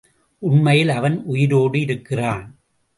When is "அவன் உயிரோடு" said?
0.89-1.79